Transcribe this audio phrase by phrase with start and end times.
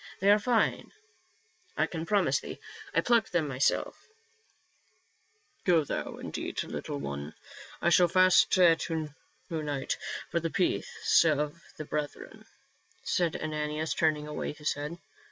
[0.19, 0.91] They are fine,
[1.77, 2.59] I can promise thee;
[2.91, 4.07] I plucked them myself""
[5.67, 7.35] Go thou and eat, little one;
[7.83, 9.11] I shall fast to
[9.51, 9.97] night
[10.31, 12.45] for the peace of the brethren,"
[13.03, 14.97] said Ananias, turning away his head.